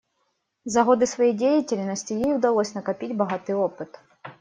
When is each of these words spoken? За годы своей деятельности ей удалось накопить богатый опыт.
За 0.65 0.81
годы 0.83 1.05
своей 1.05 1.33
деятельности 1.33 2.13
ей 2.13 2.33
удалось 2.35 2.73
накопить 2.73 3.15
богатый 3.15 3.53
опыт. 3.53 3.99